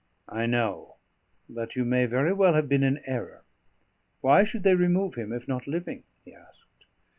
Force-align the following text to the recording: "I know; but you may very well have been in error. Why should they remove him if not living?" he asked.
"I 0.29 0.47
know; 0.47 0.95
but 1.47 1.75
you 1.75 1.85
may 1.85 2.07
very 2.07 2.33
well 2.33 2.55
have 2.55 2.67
been 2.67 2.81
in 2.81 3.01
error. 3.05 3.43
Why 4.21 4.43
should 4.43 4.63
they 4.63 4.73
remove 4.73 5.13
him 5.13 5.31
if 5.31 5.47
not 5.47 5.67
living?" 5.67 6.05
he 6.25 6.33
asked. 6.33 6.85